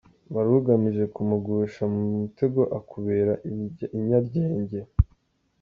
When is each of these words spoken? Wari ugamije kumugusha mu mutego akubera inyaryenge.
Wari 0.33 0.49
ugamije 0.59 1.03
kumugusha 1.13 1.83
mu 1.93 2.01
mutego 2.15 2.61
akubera 2.79 3.33
inyaryenge. 3.97 4.79